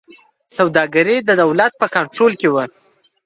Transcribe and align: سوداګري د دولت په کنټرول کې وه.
سوداګري 0.57 1.17
د 1.23 1.29
دولت 1.41 1.71
په 1.81 1.87
کنټرول 1.95 2.33
کې 2.41 2.49
وه. 2.53 2.63